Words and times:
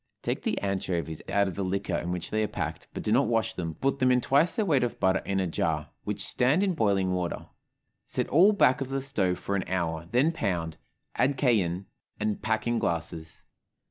Take 0.23 0.41
the 0.41 0.59
anchovies 0.61 1.21
out 1.29 1.47
of 1.47 1.53
the 1.53 1.63
liquor 1.63 1.93
in 1.95 2.11
which 2.11 2.31
they 2.31 2.41
are 2.41 2.47
packed, 2.47 2.87
but 2.91 3.03
do 3.03 3.11
not 3.11 3.27
wash 3.27 3.53
them, 3.53 3.75
put 3.75 3.99
them 3.99 4.11
in 4.11 4.19
twice 4.19 4.55
their 4.55 4.65
weight 4.65 4.83
of 4.83 4.99
butter 4.99 5.21
in 5.25 5.39
a 5.39 5.45
jar, 5.45 5.91
which 6.05 6.25
stand 6.25 6.63
in 6.63 6.73
boiling 6.73 7.11
water; 7.11 7.45
set 8.07 8.27
all 8.29 8.51
back 8.51 8.81
of 8.81 8.89
the 8.89 9.03
stove 9.03 9.37
for 9.37 9.55
an 9.55 9.63
hour, 9.67 10.07
then 10.11 10.31
pound, 10.31 10.77
add 11.17 11.37
cayenne, 11.37 11.85
and 12.19 12.41
pack 12.41 12.65
in 12.65 12.79
glasses. 12.79 13.43